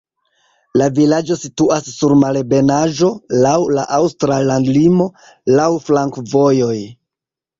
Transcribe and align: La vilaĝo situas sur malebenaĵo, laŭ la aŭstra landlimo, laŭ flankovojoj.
La 0.81 0.85
vilaĝo 0.99 1.35
situas 1.41 1.89
sur 1.97 2.15
malebenaĵo, 2.21 3.11
laŭ 3.45 3.53
la 3.79 3.85
aŭstra 3.97 4.39
landlimo, 4.47 5.07
laŭ 5.59 5.69
flankovojoj. 5.91 6.79